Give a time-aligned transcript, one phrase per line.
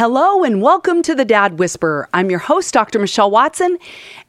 [0.00, 2.08] Hello and welcome to the Dad Whisperer.
[2.14, 2.98] I'm your host, Dr.
[2.98, 3.76] Michelle Watson,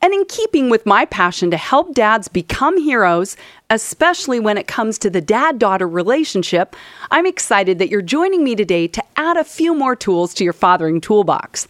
[0.01, 3.37] and in keeping with my passion to help dads become heroes,
[3.69, 6.75] especially when it comes to the dad daughter relationship,
[7.09, 10.51] I'm excited that you're joining me today to add a few more tools to your
[10.51, 11.67] fathering toolbox.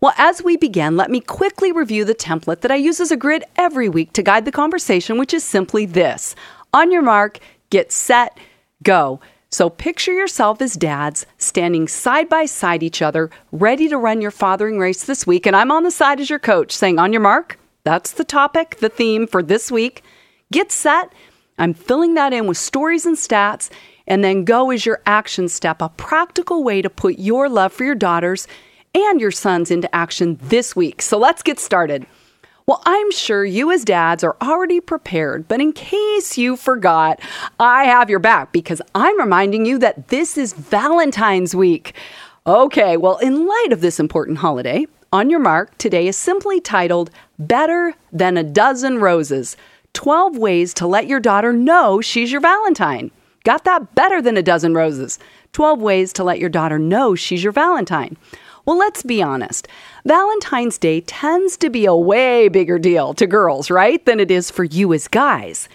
[0.00, 3.18] Well, as we begin, let me quickly review the template that I use as a
[3.18, 6.34] grid every week to guide the conversation, which is simply this
[6.72, 7.38] On your mark,
[7.68, 8.38] get set,
[8.82, 9.20] go.
[9.52, 14.30] So picture yourself as dads standing side by side each other, ready to run your
[14.30, 15.44] fathering race this week.
[15.44, 18.78] And I'm on the side as your coach, saying, On your mark, that's the topic,
[18.78, 20.02] the theme for this week.
[20.50, 21.12] Get set.
[21.58, 23.68] I'm filling that in with stories and stats.
[24.06, 27.84] And then go is your action step, a practical way to put your love for
[27.84, 28.48] your daughters
[28.94, 31.02] and your sons into action this week.
[31.02, 32.06] So let's get started.
[32.66, 37.20] Well, I'm sure you as dads are already prepared, but in case you forgot,
[37.58, 41.94] I have your back because I'm reminding you that this is Valentine's week.
[42.46, 47.10] Okay, well, in light of this important holiday, on your mark, today is simply titled
[47.38, 49.56] Better Than a Dozen Roses
[49.92, 53.10] 12 Ways to Let Your Daughter Know She's Your Valentine.
[53.44, 53.96] Got that?
[53.96, 55.18] Better than a dozen roses.
[55.52, 58.16] 12 ways to let your daughter know she's your Valentine.
[58.64, 59.66] Well, let's be honest.
[60.04, 64.50] Valentine's Day tends to be a way bigger deal to girls, right, than it is
[64.50, 65.68] for you as guys.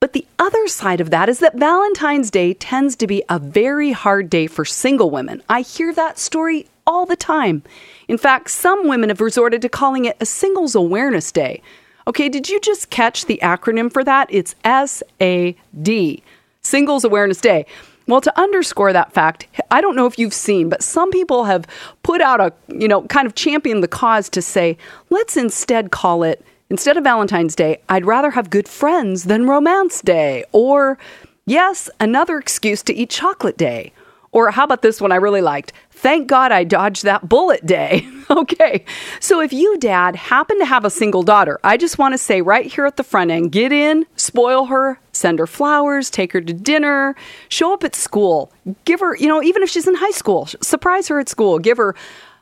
[0.00, 3.92] But the other side of that is that Valentine's Day tends to be a very
[3.92, 5.40] hard day for single women.
[5.48, 7.62] I hear that story all the time.
[8.08, 11.62] In fact, some women have resorted to calling it a Singles Awareness Day.
[12.08, 14.26] Okay, did you just catch the acronym for that?
[14.30, 16.22] It's SAD,
[16.60, 17.66] Singles Awareness Day.
[18.10, 21.64] Well, to underscore that fact, I don't know if you've seen, but some people have
[22.02, 24.76] put out a, you know, kind of championed the cause to say,
[25.10, 30.00] let's instead call it, instead of Valentine's Day, I'd rather have good friends than Romance
[30.00, 30.42] Day.
[30.50, 30.98] Or,
[31.46, 33.92] yes, another excuse to eat chocolate day.
[34.32, 35.72] Or how about this one I really liked?
[36.00, 38.08] Thank God I dodged that bullet day.
[38.30, 38.86] okay.
[39.20, 42.40] So if you, dad, happen to have a single daughter, I just want to say
[42.40, 46.40] right here at the front end get in, spoil her, send her flowers, take her
[46.40, 47.14] to dinner,
[47.50, 48.50] show up at school,
[48.86, 51.76] give her, you know, even if she's in high school, surprise her at school, give
[51.76, 51.94] her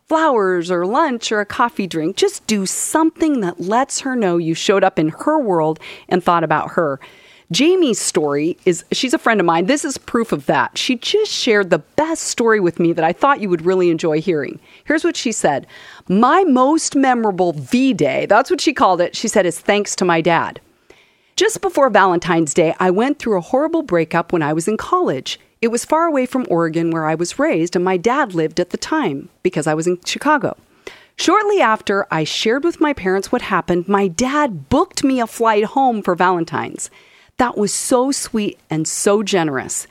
[0.06, 2.14] flowers or lunch or a coffee drink.
[2.14, 6.44] Just do something that lets her know you showed up in her world and thought
[6.44, 7.00] about her.
[7.50, 9.66] Jamie's story is she's a friend of mine.
[9.66, 10.76] This is proof of that.
[10.76, 14.20] She just shared the best story with me that I thought you would really enjoy
[14.20, 14.60] hearing.
[14.84, 15.66] Here's what she said
[16.08, 20.04] My most memorable V Day, that's what she called it, she said, is thanks to
[20.04, 20.60] my dad.
[21.36, 25.40] Just before Valentine's Day, I went through a horrible breakup when I was in college.
[25.62, 28.70] It was far away from Oregon, where I was raised, and my dad lived at
[28.70, 30.54] the time because I was in Chicago.
[31.16, 35.64] Shortly after I shared with my parents what happened, my dad booked me a flight
[35.64, 36.90] home for Valentine's.
[37.38, 39.86] That was so sweet and so generous.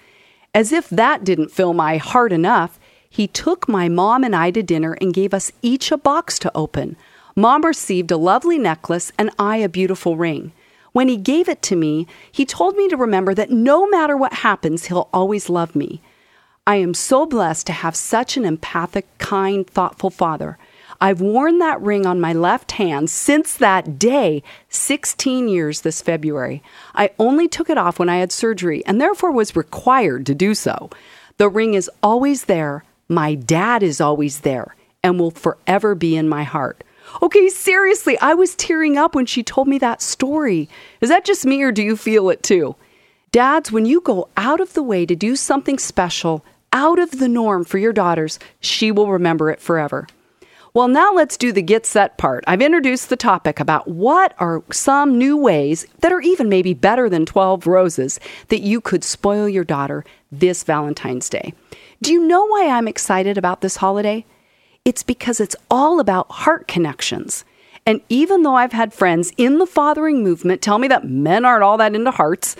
[0.53, 4.61] As if that didn't fill my heart enough, he took my mom and I to
[4.61, 6.97] dinner and gave us each a box to open.
[7.35, 10.51] Mom received a lovely necklace and I a beautiful ring.
[10.91, 14.33] When he gave it to me, he told me to remember that no matter what
[14.33, 16.01] happens, he'll always love me.
[16.65, 20.57] I am so blessed to have such an empathic, kind, thoughtful father.
[20.99, 26.63] I've worn that ring on my left hand since that day, 16 years this February.
[26.95, 30.55] I only took it off when I had surgery and therefore was required to do
[30.55, 30.89] so.
[31.37, 32.83] The ring is always there.
[33.07, 36.83] My dad is always there and will forever be in my heart.
[37.21, 40.67] Okay, seriously, I was tearing up when she told me that story.
[40.99, 42.75] Is that just me or do you feel it too?
[43.31, 46.43] Dads, when you go out of the way to do something special,
[46.73, 50.07] out of the norm for your daughters, she will remember it forever.
[50.77, 52.43] Well, now let's do the get set part.
[52.45, 57.09] I've introduced the topic about what are some new ways that are even maybe better
[57.09, 61.55] than 12 roses that you could spoil your daughter this Valentine's Day.
[62.03, 64.23] Do you know why I'm excited about this holiday?
[64.85, 67.43] It's because it's all about heart connections.
[67.87, 71.63] And even though I've had friends in the fathering movement tell me that men aren't
[71.63, 72.55] all that into hearts,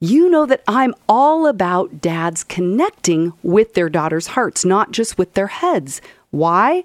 [0.00, 5.32] you know that I'm all about dads connecting with their daughters' hearts, not just with
[5.32, 6.02] their heads.
[6.30, 6.84] Why?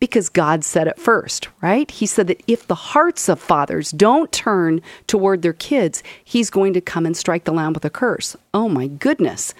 [0.00, 1.90] Because God said it first, right?
[1.90, 6.72] He said that if the hearts of fathers don't turn toward their kids, he's going
[6.72, 8.34] to come and strike the land with a curse.
[8.54, 9.54] Oh my goodness.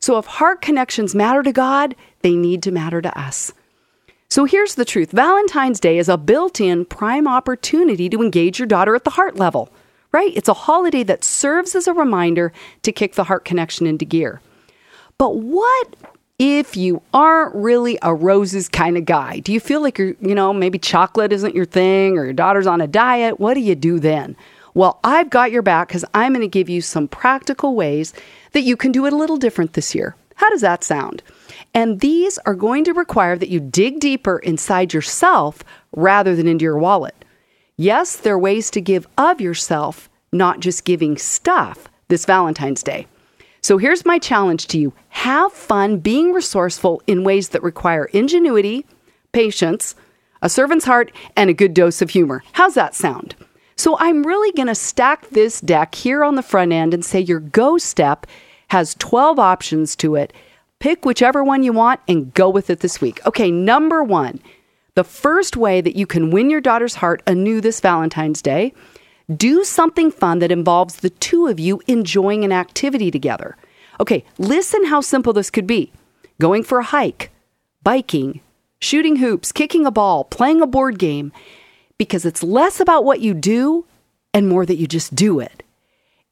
[0.00, 3.52] So if heart connections matter to God, they need to matter to us.
[4.30, 8.66] So here's the truth Valentine's Day is a built in prime opportunity to engage your
[8.66, 9.70] daughter at the heart level,
[10.10, 10.32] right?
[10.34, 12.50] It's a holiday that serves as a reminder
[12.82, 14.40] to kick the heart connection into gear.
[15.18, 15.94] But what
[16.44, 20.34] if you aren't really a roses kind of guy, do you feel like you're, you
[20.34, 23.38] know, maybe chocolate isn't your thing or your daughter's on a diet?
[23.38, 24.36] What do you do then?
[24.74, 28.12] Well, I've got your back because I'm going to give you some practical ways
[28.54, 30.16] that you can do it a little different this year.
[30.34, 31.22] How does that sound?
[31.74, 35.62] And these are going to require that you dig deeper inside yourself
[35.92, 37.24] rather than into your wallet.
[37.76, 43.06] Yes, there are ways to give of yourself, not just giving stuff this Valentine's Day.
[43.62, 48.84] So here's my challenge to you have fun being resourceful in ways that require ingenuity,
[49.30, 49.94] patience,
[50.42, 52.42] a servant's heart, and a good dose of humor.
[52.52, 53.36] How's that sound?
[53.76, 57.20] So I'm really going to stack this deck here on the front end and say
[57.20, 58.26] your go step
[58.68, 60.32] has 12 options to it.
[60.80, 63.24] Pick whichever one you want and go with it this week.
[63.26, 64.40] Okay, number one,
[64.96, 68.74] the first way that you can win your daughter's heart anew this Valentine's Day,
[69.34, 73.56] do something fun that involves the two of you enjoying an activity together.
[74.00, 75.92] Okay, listen how simple this could be
[76.40, 77.30] going for a hike,
[77.82, 78.40] biking,
[78.80, 81.32] shooting hoops, kicking a ball, playing a board game,
[81.98, 83.86] because it's less about what you do
[84.34, 85.62] and more that you just do it.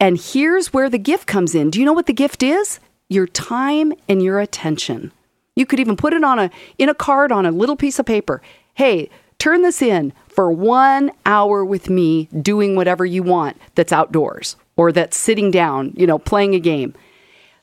[0.01, 1.71] And here's where the gift comes in.
[1.71, 2.81] Do you know what the gift is?
[3.09, 5.13] Your time and your attention.
[5.55, 8.07] You could even put it on a in a card on a little piece of
[8.07, 8.41] paper.
[8.75, 14.57] Hey, turn this in for 1 hour with me doing whatever you want that's outdoors
[14.75, 16.95] or that's sitting down, you know, playing a game.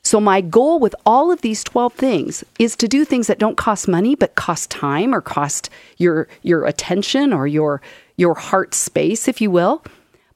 [0.02, 3.56] So, my goal with all of these 12 things is to do things that don't
[3.56, 7.82] cost money, but cost time or cost your, your attention or your,
[8.16, 9.82] your heart space, if you will.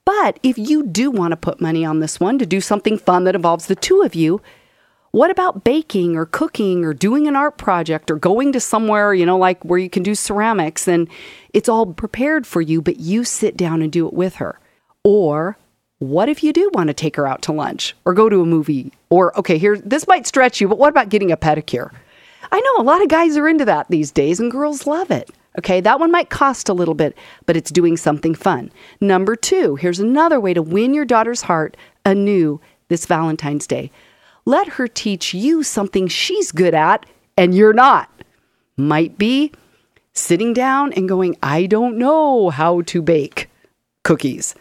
[0.05, 3.23] But if you do want to put money on this one to do something fun
[3.23, 4.41] that involves the two of you,
[5.13, 9.27] what about baking or cooking or doing an art project or going to somewhere, you
[9.27, 11.09] know, like where you can do ceramics and
[11.53, 14.59] it's all prepared for you, but you sit down and do it with her?
[15.05, 15.59] Or
[15.99, 18.47] what if you do want to take her out to lunch or go to a
[18.47, 18.93] movie?
[19.11, 21.93] Or, okay, here, this might stretch you, but what about getting a pedicure?
[22.51, 25.31] I know a lot of guys are into that these days and girls love it.
[25.59, 27.15] Okay, that one might cost a little bit,
[27.45, 28.73] but it's doing something fun.
[29.03, 31.77] Number two, here's another way to win your daughter's heart
[32.07, 33.91] anew this Valentine's Day.
[34.45, 37.07] Let her teach you something she's good at
[37.37, 38.11] and you're not.
[38.77, 39.53] Might be
[40.13, 43.49] sitting down and going, I don't know how to bake
[44.03, 44.55] cookies.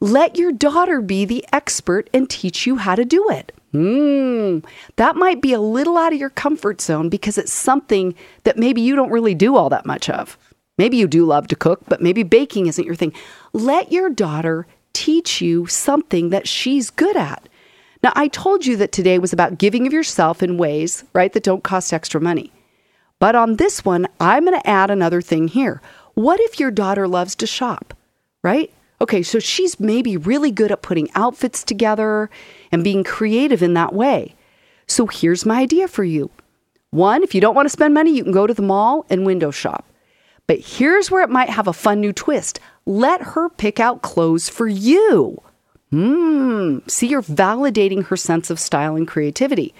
[0.00, 3.52] Let your daughter be the expert and teach you how to do it.
[3.72, 4.60] Hmm,
[4.96, 8.14] that might be a little out of your comfort zone because it's something
[8.44, 10.38] that maybe you don't really do all that much of.
[10.78, 13.12] Maybe you do love to cook, but maybe baking isn't your thing.
[13.52, 17.48] Let your daughter teach you something that she's good at.
[18.02, 21.42] Now, I told you that today was about giving of yourself in ways, right, that
[21.42, 22.52] don't cost extra money.
[23.18, 25.82] But on this one, I'm going to add another thing here.
[26.14, 27.94] What if your daughter loves to shop,
[28.42, 28.72] right?
[29.00, 32.30] Okay, so she's maybe really good at putting outfits together
[32.70, 34.34] and being creative in that way.
[34.86, 36.30] So here's my idea for you.
[36.90, 39.26] One, if you don't want to spend money, you can go to the mall and
[39.26, 39.84] window shop.
[40.46, 42.58] But here's where it might have a fun new twist.
[42.86, 45.42] Let her pick out clothes for you.
[45.90, 49.74] Hmm, see, you're validating her sense of style and creativity.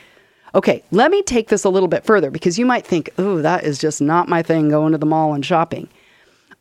[0.54, 3.64] Okay, let me take this a little bit further because you might think, oh, that
[3.64, 5.88] is just not my thing going to the mall and shopping.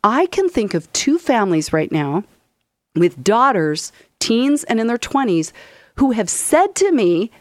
[0.03, 2.23] I can think of two families right now
[2.95, 5.51] with daughters, teens and in their 20s,
[5.95, 7.31] who have said to me,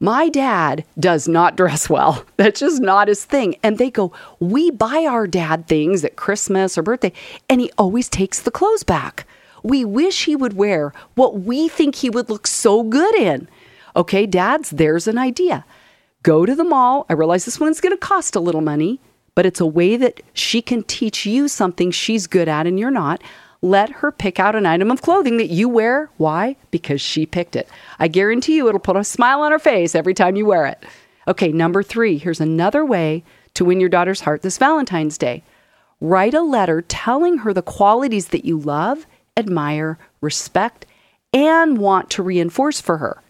[0.00, 2.24] my dad does not dress well.
[2.36, 3.56] That's just not his thing.
[3.62, 7.12] And they go, We buy our dad things at Christmas or birthday,
[7.48, 9.26] and he always takes the clothes back.
[9.68, 13.48] We wish he would wear what we think he would look so good in.
[13.94, 15.64] Okay, dads, there's an idea.
[16.22, 17.04] Go to the mall.
[17.08, 18.98] I realize this one's going to cost a little money,
[19.34, 22.90] but it's a way that she can teach you something she's good at and you're
[22.90, 23.22] not
[23.60, 26.10] let her pick out an item of clothing that you wear.
[26.16, 26.56] Why?
[26.70, 27.68] Because she picked it.
[27.98, 30.84] I guarantee you it'll put a smile on her face every time you wear it.
[31.26, 35.42] Okay, number three, here's another way to win your daughter's heart this Valentine's Day.
[36.00, 39.06] Write a letter telling her the qualities that you love,
[39.38, 40.84] admire, respect,
[41.32, 43.22] and want to reinforce for her.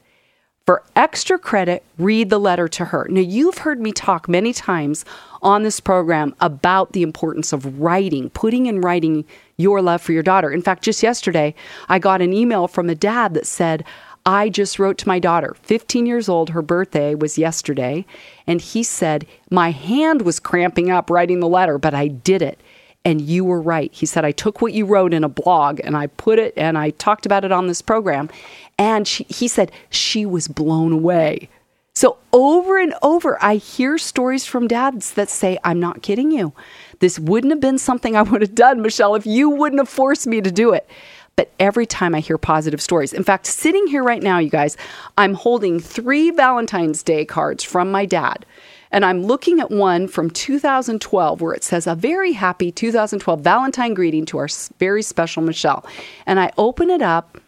[0.67, 3.07] For extra credit, read the letter to her.
[3.09, 5.05] Now, you've heard me talk many times
[5.41, 9.25] on this program about the importance of writing, putting in writing
[9.57, 10.51] your love for your daughter.
[10.51, 11.55] In fact, just yesterday,
[11.89, 13.83] I got an email from a dad that said,
[14.27, 16.51] I just wrote to my daughter, 15 years old.
[16.51, 18.05] Her birthday was yesterday.
[18.47, 22.61] And he said, My hand was cramping up writing the letter, but I did it.
[23.09, 23.91] And you were right.
[23.91, 26.77] He said, I took what you wrote in a blog and I put it and
[26.77, 28.29] I talked about it on this program.
[28.77, 31.49] And she, he said, she was blown away.
[31.95, 36.53] So over and over, I hear stories from dads that say, I'm not kidding you.
[36.99, 40.27] This wouldn't have been something I would have done, Michelle, if you wouldn't have forced
[40.27, 40.87] me to do it.
[41.35, 44.77] But every time I hear positive stories, in fact, sitting here right now, you guys,
[45.17, 48.45] I'm holding three Valentine's Day cards from my dad.
[48.91, 53.95] And I'm looking at one from 2012 where it says, A very happy 2012 Valentine
[53.95, 55.85] greeting to our very special Michelle.
[56.27, 57.39] And I open it up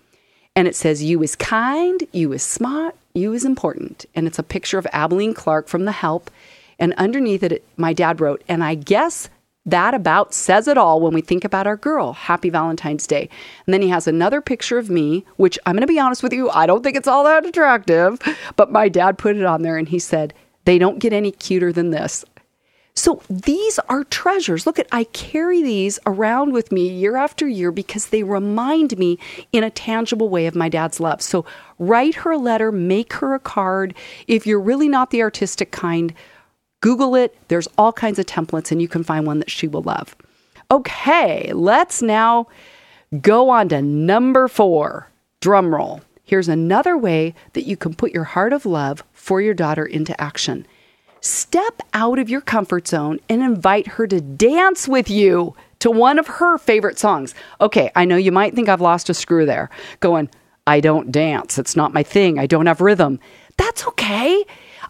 [0.55, 4.07] and it says, You is kind, you is smart, you is important.
[4.15, 6.31] And it's a picture of Aibileen Clark from The Help
[6.79, 9.29] And underneath it, my dad wrote, and I guess
[9.67, 12.15] that about says it all when we think about our girl.
[12.15, 13.29] Happy Valentine's Day.
[13.67, 16.33] And then he has another picture of me, which I'm going to be honest with
[16.33, 18.19] you, I don't think it's all that attractive,
[18.57, 20.33] but my dad put it on there and he said,
[20.65, 22.25] they don't get any cuter than this.
[22.95, 24.67] So these are treasures.
[24.67, 29.19] Look at I carry these around with me year after year because they remind me
[29.53, 31.23] in a tangible way of my dad's love.
[31.23, 31.47] So
[31.79, 33.95] write her a letter, make her a card.
[34.27, 36.13] If you're really not the artistic kind,
[36.81, 37.37] Google it.
[37.49, 40.17] There's all kinds of templates and you can find one that she will love.
[40.71, 42.49] Okay, let's now
[43.21, 45.09] go on to number 4.
[45.41, 46.01] Drum roll.
[46.23, 50.19] Here's another way that you can put your heart of love for your daughter into
[50.21, 50.67] action.
[51.21, 56.19] Step out of your comfort zone and invite her to dance with you to one
[56.19, 57.35] of her favorite songs.
[57.61, 59.69] Okay, I know you might think I've lost a screw there,
[60.01, 60.31] going,
[60.67, 61.59] I don't dance.
[61.59, 62.39] It's not my thing.
[62.39, 63.21] I don't have rhythm.
[63.59, 64.45] That's okay.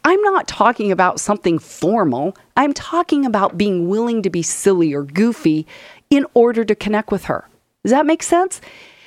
[0.04, 2.37] I'm not talking about something formal.
[2.56, 5.66] I'm talking about being willing to be silly or goofy
[6.08, 7.49] in order to connect with her.
[7.82, 8.60] Does that make sense?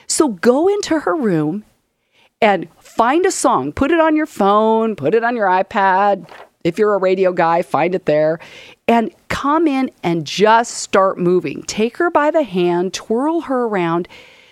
[0.08, 1.64] So go into her room
[2.44, 6.30] and find a song, put it on your phone, put it on your iPad.
[6.66, 8.40] If you're a radio guy, find it there
[8.88, 11.64] and come in and just start moving.
[11.64, 14.10] Take her by the hand, twirl her around.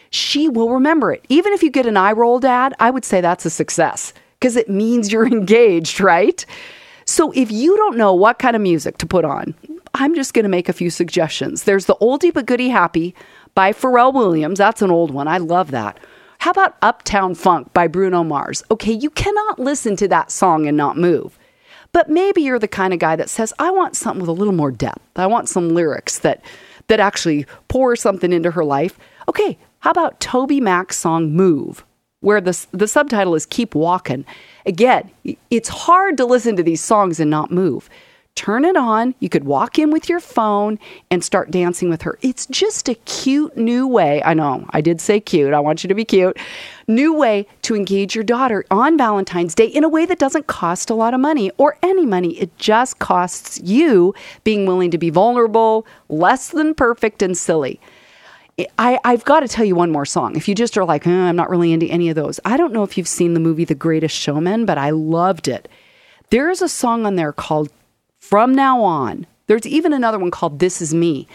[0.09, 1.25] She will remember it.
[1.27, 4.55] Even if you get an eye roll, Dad, I would say that's a success because
[4.55, 6.45] it means you're engaged, right?
[7.05, 9.53] So if you don't know what kind of music to put on,
[9.93, 11.63] I'm just going to make a few suggestions.
[11.63, 13.13] There's the oldie but goodie happy
[13.53, 14.59] by Pharrell Williams.
[14.59, 15.27] That's an old one.
[15.27, 15.99] I love that.
[16.41, 18.63] How about Uptown Funk by Bruno Mars?
[18.71, 21.37] Okay, you cannot listen to that song and not move.
[21.91, 24.51] But maybe you're the kind of guy that says, I want something with a little
[24.51, 25.03] more depth.
[25.17, 26.43] I want some lyrics that
[26.87, 28.97] that actually pour something into her life.
[29.29, 31.85] Okay, how about TobyMac's song Move?
[32.21, 34.25] Where the, the subtitle is Keep Walking.
[34.65, 35.11] Again,
[35.51, 37.87] it's hard to listen to these songs and not move
[38.35, 39.13] turn it on.
[39.19, 42.17] You could walk in with your phone and start dancing with her.
[42.21, 44.23] It's just a cute new way.
[44.23, 45.53] I know, I did say cute.
[45.53, 46.37] I want you to be cute.
[46.87, 50.89] New way to engage your daughter on Valentine's Day in a way that doesn't cost
[50.89, 52.39] a lot of money or any money.
[52.39, 57.79] It just costs you being willing to be vulnerable, less than perfect, and silly.
[58.77, 60.35] I, have got to tell you one more song.
[60.35, 62.73] If you just are like, eh, I'm not really into any of those, I don't
[62.73, 65.67] know if you've seen the movie The Greatest Showman, but I loved it.
[66.29, 67.69] There is a song on there called
[68.31, 69.27] from now on.
[69.47, 71.27] There's even another one called This Is Me.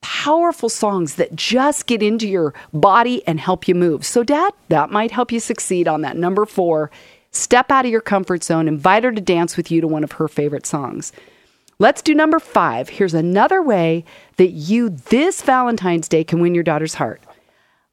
[0.00, 4.06] Powerful songs that just get into your body and help you move.
[4.06, 6.16] So, Dad, that might help you succeed on that.
[6.16, 6.92] Number four,
[7.32, 10.12] step out of your comfort zone, invite her to dance with you to one of
[10.12, 11.12] her favorite songs.
[11.80, 12.88] Let's do number five.
[12.88, 14.04] Here's another way
[14.36, 17.20] that you this Valentine's Day can win your daughter's heart.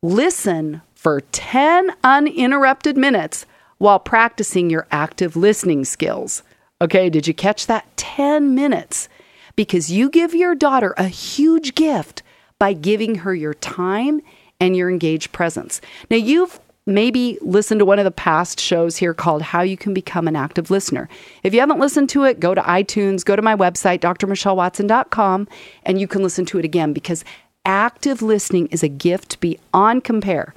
[0.03, 3.47] Listen for 10 uninterrupted minutes
[3.79, 6.43] while practicing your active listening skills.
[6.82, 7.86] Okay, did you catch that?
[7.96, 9.08] 10 minutes.
[9.55, 12.22] Because you give your daughter a huge gift
[12.60, 14.22] by giving her your time
[14.60, 15.79] and your engaged presence.
[16.12, 19.94] Now, you've maybe listened to one of the past shows here called How You Can
[19.94, 21.08] Become an Active Listener.
[21.44, 25.48] If you haven't listened to it, go to iTunes, go to my website, drmichellewatson.com,
[25.84, 27.24] and you can listen to it again because
[27.65, 30.53] active listening is a gift beyond compare.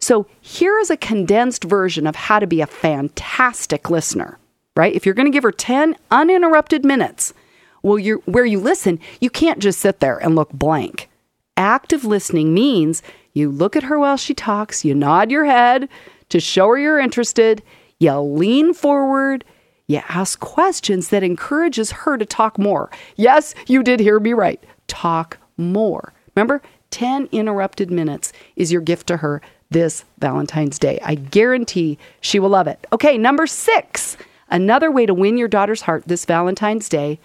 [0.00, 4.38] So, here is a condensed version of how to be a fantastic listener
[4.76, 4.94] right?
[4.94, 7.34] If you're going to give her 10 uninterrupted minutes,
[7.82, 11.08] well, you're, where you listen, you can't just sit there and look blank.
[11.56, 13.02] Active listening means
[13.32, 15.88] you look at her while she talks, you nod your head
[16.30, 17.62] to show her you're interested,
[17.98, 19.44] you lean forward,
[19.86, 22.90] you ask questions that encourages her to talk more.
[23.16, 24.62] Yes, you did hear me right.
[24.86, 26.12] Talk more.
[26.34, 30.98] Remember, 10 interrupted minutes is your gift to her this Valentine's Day.
[31.02, 32.86] I guarantee she will love it.
[32.92, 34.16] Okay, number six.
[34.54, 37.18] Another way to win your daughter's heart this Valentine's Day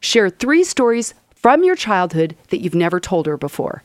[0.00, 3.84] share three stories from your childhood that you've never told her before.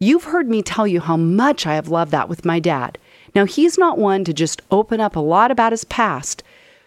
[0.00, 2.98] You've heard me tell you how much I have loved that with my dad.
[3.36, 6.42] Now, he's not one to just open up a lot about his past.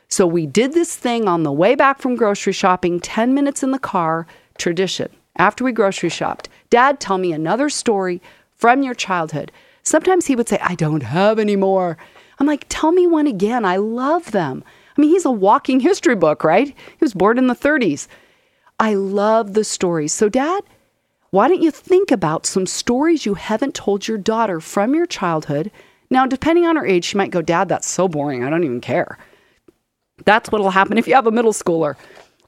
[0.09, 3.71] So, we did this thing on the way back from grocery shopping, 10 minutes in
[3.71, 5.07] the car, tradition.
[5.37, 8.21] After we grocery shopped, Dad, tell me another story
[8.57, 9.53] from your childhood.
[9.81, 11.97] Sometimes he would say, I don't have any more.
[12.37, 13.63] I'm like, tell me one again.
[13.63, 14.61] I love them.
[14.97, 16.67] I mean, he's a walking history book, right?
[16.67, 18.07] He was born in the 30s.
[18.79, 20.13] I love the stories.
[20.13, 20.63] So, Dad,
[21.31, 25.71] why don't you think about some stories you haven't told your daughter from your childhood?
[26.09, 28.43] Now, depending on her age, she might go, Dad, that's so boring.
[28.43, 29.17] I don't even care.
[30.23, 31.95] That's what'll happen if you have a middle schooler.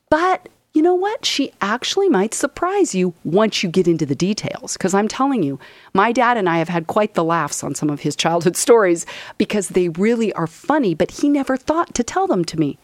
[0.09, 1.25] But you know what?
[1.25, 4.73] She actually might surprise you once you get into the details.
[4.73, 5.57] Because I'm telling you,
[5.91, 9.03] my dad and I have had quite the laughs on some of his childhood stories
[9.39, 12.77] because they really are funny, but he never thought to tell them to me.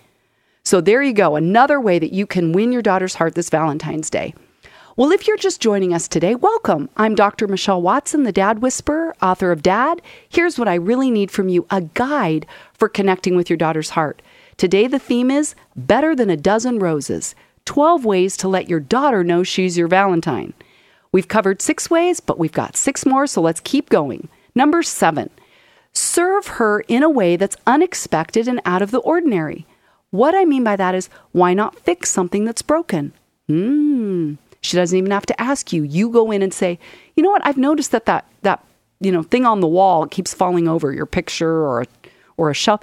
[0.64, 4.10] So there you go, another way that you can win your daughter's heart this Valentine's
[4.10, 4.34] Day.
[4.96, 6.90] Well, if you're just joining us today, welcome.
[6.98, 7.48] I'm Dr.
[7.48, 10.02] Michelle Watson, the Dad Whisperer, author of Dad.
[10.28, 14.24] Here's what I really need from you a guide for connecting with your daughter's heart.
[14.58, 17.36] Today, the theme is Better Than a Dozen Roses
[17.66, 20.54] 12 Ways to Let Your Daughter Know She's Your Valentine.
[21.12, 24.28] We've covered six ways, but we've got six more, so let's keep going.
[24.56, 25.30] Number seven,
[25.94, 29.66] serve her in a way that's unexpected and out of the ordinary.
[30.10, 33.14] What I mean by that is, why not fix something that's broken?
[33.48, 34.36] Hmm.
[34.62, 35.84] She doesn't even have to ask you.
[35.84, 36.80] You go in and say,
[37.16, 37.46] you know what?
[37.46, 38.64] I've noticed that that that
[39.02, 41.86] you know thing on the wall keeps falling over your picture or
[42.38, 42.80] or a shelf.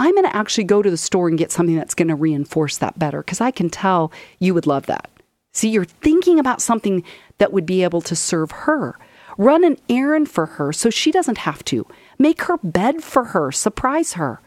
[0.00, 2.78] I'm going to actually go to the store and get something that's going to reinforce
[2.78, 5.10] that better because I can tell you would love that.
[5.52, 7.04] See, you're thinking about something
[7.38, 8.98] that would be able to serve her.
[9.38, 11.86] Run an errand for her so she doesn't have to.
[12.18, 13.52] Make her bed for her.
[13.52, 14.40] Surprise her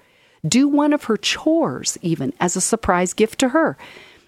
[0.48, 3.78] do one of her chores even as a surprise gift to her.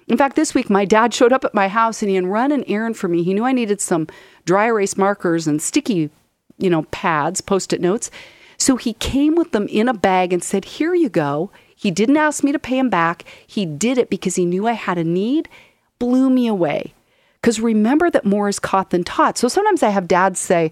[0.07, 2.51] In fact, this week my dad showed up at my house and he had run
[2.51, 3.23] an errand for me.
[3.23, 4.07] He knew I needed some
[4.45, 6.09] dry erase markers and sticky,
[6.57, 8.11] you know, pads, post-it notes.
[8.57, 12.17] So he came with them in a bag and said, "Here you go." He didn't
[12.17, 13.25] ask me to pay him back.
[13.45, 15.49] He did it because he knew I had a need.
[15.99, 16.93] Blew me away.
[17.41, 19.37] Because remember that more is caught than taught.
[19.37, 20.71] So sometimes I have dads say,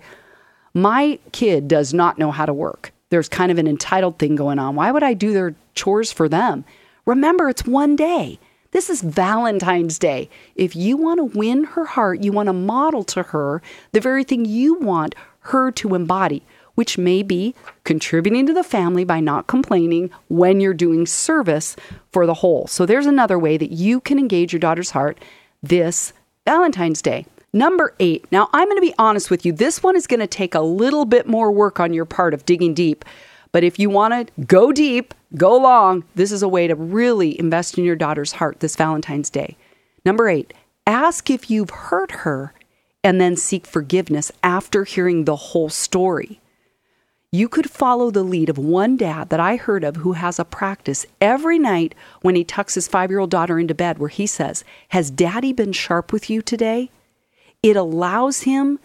[0.73, 4.57] My kid does not know how to work there's kind of an entitled thing going
[4.57, 4.73] on.
[4.73, 6.65] Why would I do their chores for them?
[7.05, 8.39] Remember, it's one day.
[8.71, 10.31] This is Valentine's Day.
[10.55, 13.61] If you want to win her heart, you want to model to her
[13.91, 16.41] the very thing you want her to embody,
[16.75, 17.53] which may be
[17.83, 21.75] contributing to the family by not complaining when you're doing service
[22.11, 22.67] for the whole.
[22.67, 25.19] So there's another way that you can engage your daughter's heart
[25.61, 26.13] this
[26.45, 27.25] Valentine's Day.
[27.53, 28.25] Number eight.
[28.31, 29.53] Now, I'm going to be honest with you.
[29.53, 32.45] This one is going to take a little bit more work on your part of
[32.45, 33.05] digging deep.
[33.51, 37.39] But if you want to go deep, go long, this is a way to really
[37.39, 39.55] invest in your daughter's heart this Valentine's Day.
[40.03, 40.53] Number eight,
[40.87, 42.53] ask if you've hurt her
[43.03, 46.41] and then seek forgiveness after hearing the whole story.
[47.33, 50.45] You could follow the lead of one dad that I heard of who has a
[50.45, 54.27] practice every night when he tucks his five year old daughter into bed where he
[54.27, 56.91] says, Has daddy been sharp with you today?
[57.63, 58.77] It allows him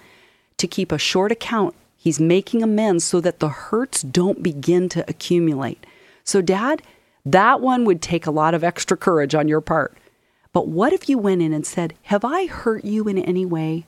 [0.57, 1.75] to keep a short account.
[1.99, 5.85] He's making amends so that the hurts don't begin to accumulate.
[6.25, 6.81] So, Dad,
[7.27, 9.95] that one would take a lot of extra courage on your part.
[10.55, 13.85] But what if you went in and said, Have I hurt you in any way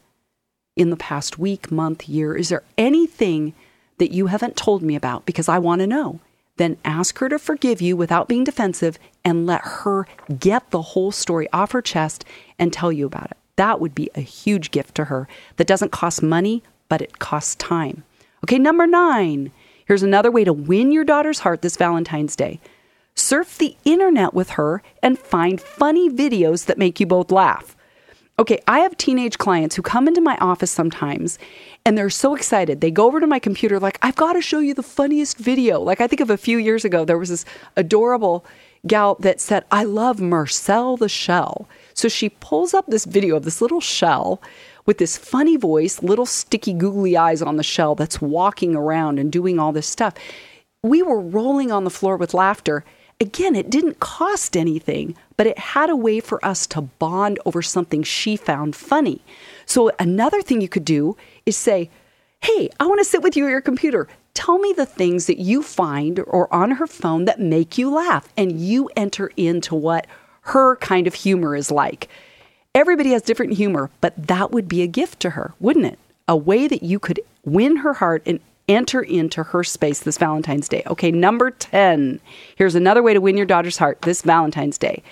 [0.77, 2.37] in the past week, month, year?
[2.37, 3.55] Is there anything
[4.01, 6.19] that you haven't told me about because I want to know?
[6.57, 10.07] Then ask her to forgive you without being defensive and let her
[10.39, 12.25] get the whole story off her chest
[12.59, 13.37] and tell you about it.
[13.57, 17.55] That would be a huge gift to her that doesn't cost money, but it costs
[17.55, 18.05] time.
[18.43, 19.53] Okay, number nine.
[19.85, 22.59] Here's another way to win your daughter's heart this Valentine's Day.
[23.15, 27.77] Surf the internet with her and find funny videos that make you both laugh.
[28.41, 31.39] Okay, I have teenage clients who come into my office sometimes
[31.85, 32.81] and they're so excited.
[32.81, 35.79] They go over to my computer, like, I've got to show you the funniest video.
[35.79, 37.45] Like, I think of a few years ago, there was this
[37.77, 38.47] adorable
[38.87, 41.69] gal that said, I love Marcel the Shell.
[41.93, 44.41] So she pulls up this video of this little shell
[44.87, 49.31] with this funny voice, little sticky googly eyes on the shell that's walking around and
[49.31, 50.15] doing all this stuff.
[50.83, 52.87] We were rolling on the floor with laughter.
[53.21, 57.63] Again, it didn't cost anything, but it had a way for us to bond over
[57.63, 59.23] something she found funny.
[59.65, 61.89] So, another thing you could do is say,
[62.43, 64.07] Hey, I want to sit with you at your computer.
[64.35, 68.29] Tell me the things that you find or on her phone that make you laugh.
[68.37, 70.07] And you enter into what
[70.43, 72.11] her kind of humor is like.
[72.75, 75.99] Everybody has different humor, but that would be a gift to her, wouldn't it?
[76.29, 80.69] A way that you could win her heart and enter into her space this Valentine's
[80.69, 80.83] Day.
[80.87, 82.21] Okay, number 10.
[82.57, 85.03] Here's another way to win your daughter's heart this Valentine's Day.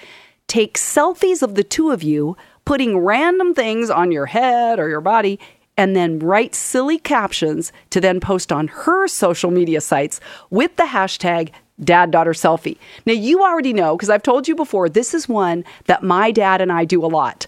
[0.46, 5.00] Take selfies of the two of you, putting random things on your head or your
[5.00, 5.38] body,
[5.76, 10.84] and then write silly captions to then post on her social media sites with the
[10.84, 11.50] hashtag
[11.82, 12.78] dad daughter selfie.
[13.06, 16.60] Now, you already know, because I've told you before, this is one that my dad
[16.60, 17.46] and I do a lot.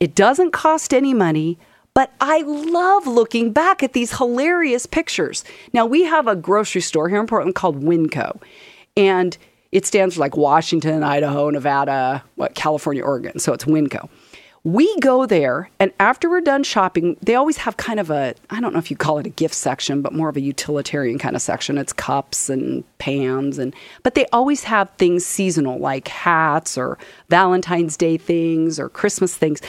[0.00, 1.58] It doesn't cost any money,
[1.94, 5.44] but I love looking back at these hilarious pictures.
[5.72, 8.40] Now, we have a grocery store here in Portland called Winco,
[8.96, 9.36] and
[9.72, 13.38] it stands for like Washington, Idaho, Nevada, what, California, Oregon.
[13.38, 14.08] So it's Winco.
[14.64, 18.60] We go there, and after we're done shopping, they always have kind of a, I
[18.60, 21.34] don't know if you call it a gift section, but more of a utilitarian kind
[21.34, 21.78] of section.
[21.78, 23.74] It's cups and pans, and
[24.04, 26.96] but they always have things seasonal like hats or
[27.28, 29.60] Valentine's Day things or Christmas things.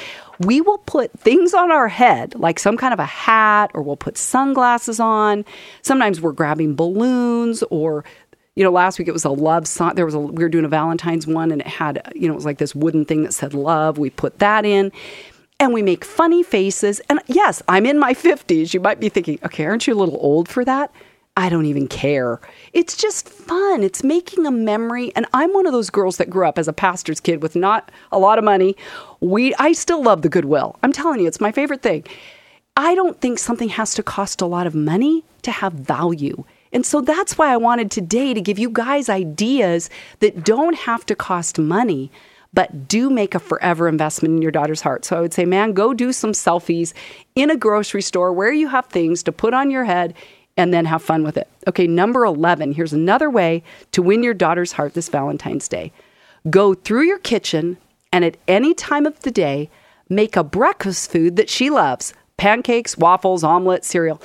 [0.46, 3.96] We will put things on our head, like some kind of a hat, or we'll
[3.98, 5.46] put sunglasses on.
[5.82, 8.04] Sometimes we're grabbing balloons or
[8.56, 9.96] You know, last week it was a love song.
[9.96, 12.36] There was a we were doing a Valentine's one, and it had you know it
[12.36, 13.98] was like this wooden thing that said love.
[13.98, 14.92] We put that in,
[15.60, 17.02] and we make funny faces.
[17.10, 18.74] And yes, I'm in my 50s.
[18.74, 20.92] You might be thinking, okay, aren't you a little old for that?
[21.36, 22.40] I don't even care.
[22.74, 23.84] It's just fun.
[23.84, 25.12] It's making a memory.
[25.16, 27.92] And I'm one of those girls that grew up as a pastor's kid with not
[28.12, 28.76] a lot of money.
[29.20, 30.78] We I still love the goodwill.
[30.84, 32.04] I'm telling you, it's my favorite thing.
[32.78, 36.44] I don't think something has to cost a lot of money to have value.
[36.72, 41.06] And so that's why I wanted today to give you guys ideas that don't have
[41.06, 42.12] to cost money,
[42.52, 45.06] but do make a forever investment in your daughter's heart.
[45.06, 46.94] So I would say, man, go do some selfies
[47.36, 50.16] in a grocery store where you have things to put on your head
[50.58, 51.48] and then have fun with it.
[51.68, 55.92] Okay, number 11, here's another way to win your daughter's heart this Valentine's Day.
[56.50, 57.78] Go through your kitchen
[58.12, 59.70] and at any time of the day,
[60.10, 64.22] make a breakfast food that she loves pancakes, waffles, omelet, cereal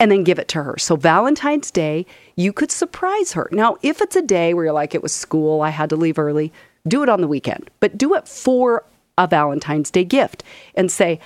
[0.00, 0.76] and then give it to her.
[0.78, 3.48] So, Valentine's Day, you could surprise her.
[3.52, 6.18] Now, if it's a day where you're like, it was school, I had to leave
[6.18, 6.52] early,
[6.88, 8.84] do it on the weekend, but do it for
[9.18, 10.42] a Valentine's Day gift
[10.74, 11.20] and say,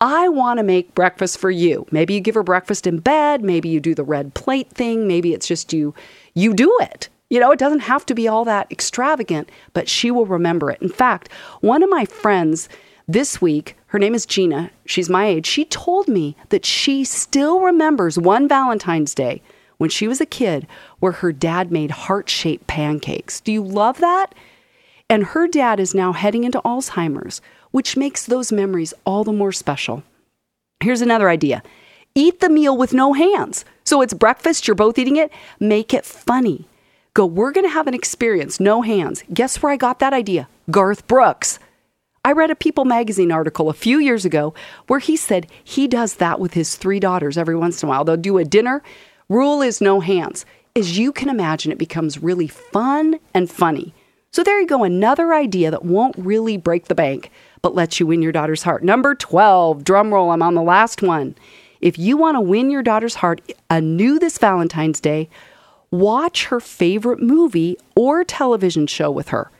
[0.00, 1.86] I want to make breakfast for you.
[1.90, 5.32] Maybe you give her breakfast in bed, maybe you do the red plate thing, maybe
[5.32, 5.94] it's just you
[6.34, 7.08] you do it.
[7.30, 10.82] You know, it doesn't have to be all that extravagant, but she will remember it.
[10.82, 12.68] In fact, one of my friends
[13.08, 17.60] this week, her name is Gina, she's my age, she told me that she still
[17.60, 19.42] remembers one Valentine's Day
[19.78, 20.66] when she was a kid
[21.00, 23.40] where her dad made heart shaped pancakes.
[23.40, 24.34] Do you love that?
[25.10, 27.40] And her dad is now heading into Alzheimer's,
[27.74, 30.04] which makes those memories all the more special.
[30.78, 31.60] Here's another idea
[32.14, 33.64] eat the meal with no hands.
[33.82, 36.68] So it's breakfast, you're both eating it, make it funny.
[37.14, 39.24] Go, we're going to have an experience, no hands.
[39.34, 40.48] Guess where I got that idea?
[40.70, 41.58] Garth Brooks.
[42.24, 44.54] I read a People magazine article a few years ago
[44.86, 48.04] where he said he does that with his three daughters every once in a while.
[48.04, 48.84] They'll do a dinner.
[49.28, 50.46] Rule is no hands.
[50.76, 53.94] As you can imagine, it becomes really fun and funny.
[54.34, 57.30] So there you go, another idea that won't really break the bank,
[57.64, 58.84] but lets you win your daughter's heart.
[58.84, 61.34] Number 12, drum roll, I'm on the last one.
[61.80, 65.30] If you want to win your daughter's heart anew this Valentine's Day,
[65.90, 69.50] watch her favorite movie or television show with her.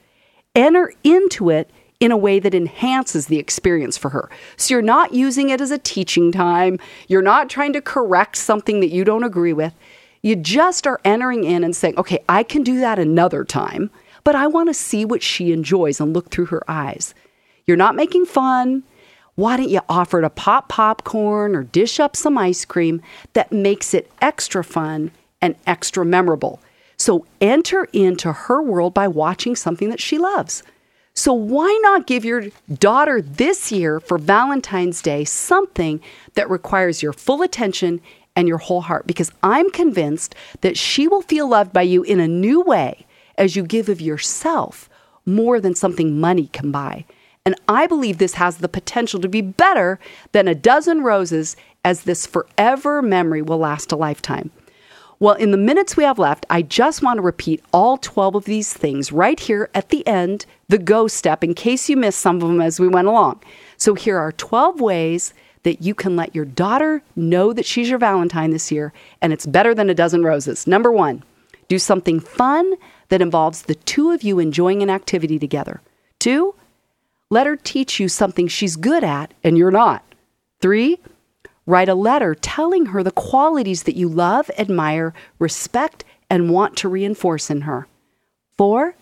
[0.55, 4.29] Enter into it in a way that enhances the experience for her.
[4.59, 6.79] So you're not using it as a teaching time.
[7.09, 9.73] You're not trying to correct something that you don't agree with.
[10.21, 13.91] You just are entering in and saying, okay, I can do that another time,
[14.25, 17.15] but I want to see what she enjoys and look through her eyes.
[17.67, 18.83] You're not making fun.
[19.37, 23.95] Why don't you offer to pop popcorn or dish up some ice cream that makes
[23.95, 26.61] it extra fun and extra memorable?
[26.97, 30.63] So enter into her world by watching something that she loves.
[31.17, 36.01] So, why not give your daughter this year for Valentine's Day something
[36.35, 38.01] that requires your full attention
[38.35, 39.07] and your whole heart?
[39.07, 43.07] Because I'm convinced that she will feel loved by you in a new way
[43.39, 44.89] as you give of yourself
[45.25, 47.05] more than something money can buy.
[47.47, 49.99] And I believe this has the potential to be better
[50.33, 54.51] than a dozen roses, as this forever memory will last a lifetime.
[55.21, 58.45] Well, in the minutes we have left, I just want to repeat all 12 of
[58.47, 62.37] these things right here at the end, the go step, in case you missed some
[62.37, 63.43] of them as we went along.
[63.77, 67.99] So here are 12 ways that you can let your daughter know that she's your
[67.99, 70.67] Valentine this year, and it's better than a dozen roses.
[70.67, 71.23] Number one,
[71.69, 72.73] do something fun
[73.11, 75.83] that involves the two of you enjoying an activity together.
[76.19, 76.55] Two,
[77.35, 80.03] let her teach you something she's good at and you're not.
[80.61, 80.99] Three,
[81.67, 86.89] Write a letter telling her the qualities that you love, admire, respect, and want to
[86.89, 87.87] reinforce in her.
[88.59, 88.97] Four,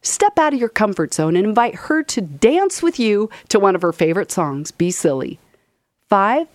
[0.00, 3.74] step out of your comfort zone and invite her to dance with you to one
[3.74, 4.70] of her favorite songs.
[4.70, 5.40] Be silly.
[6.08, 6.46] Five,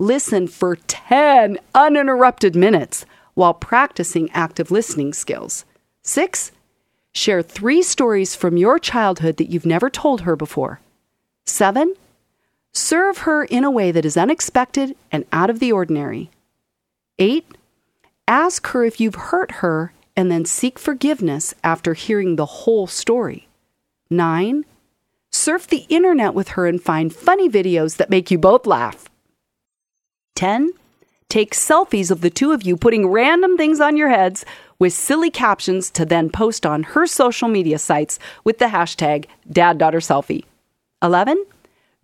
[0.00, 5.64] listen for 10 uninterrupted minutes while practicing active listening skills.
[6.02, 6.50] Six,
[7.14, 10.80] share three stories from your childhood that you've never told her before.
[11.46, 11.94] Seven,
[12.72, 16.30] Serve her in a way that is unexpected and out of the ordinary.
[17.18, 17.44] 8.
[18.28, 23.48] Ask her if you've hurt her and then seek forgiveness after hearing the whole story.
[24.08, 24.64] 9.
[25.32, 29.08] Surf the internet with her and find funny videos that make you both laugh.
[30.36, 30.72] 10.
[31.30, 34.44] Take selfies of the two of you putting random things on your heads
[34.80, 40.44] with silly captions to then post on her social media sites with the hashtag DadDaughterSelfie.
[41.00, 41.46] 11.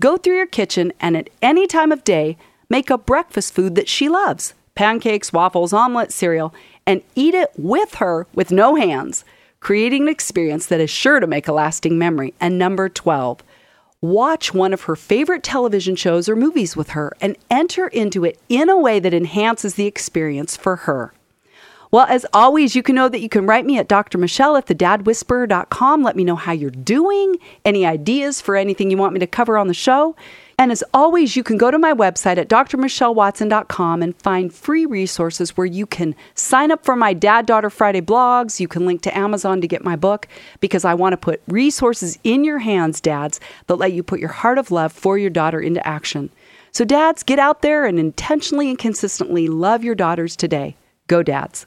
[0.00, 2.36] Go through your kitchen and at any time of day,
[2.70, 6.54] make a breakfast food that she loves pancakes, waffles, omelet, cereal,
[6.86, 9.24] and eat it with her with no hands,
[9.58, 12.32] creating an experience that is sure to make a lasting memory.
[12.40, 13.42] And number 12,
[14.00, 18.38] watch one of her favorite television shows or movies with her and enter into it
[18.48, 21.12] in a way that enhances the experience for her.
[21.90, 24.18] Well, as always, you can know that you can write me at Dr.
[24.18, 26.02] Michelle at thedadwhisperer.com.
[26.02, 29.56] Let me know how you're doing, any ideas for anything you want me to cover
[29.56, 30.16] on the show.
[30.58, 35.54] And as always, you can go to my website at drmichellewatson.com and find free resources
[35.54, 38.58] where you can sign up for my Dad Daughter Friday blogs.
[38.58, 40.26] You can link to Amazon to get my book
[40.60, 44.30] because I want to put resources in your hands, dads, that let you put your
[44.30, 46.30] heart of love for your daughter into action.
[46.72, 50.76] So, dads, get out there and intentionally and consistently love your daughters today.
[51.06, 51.66] Go, dads.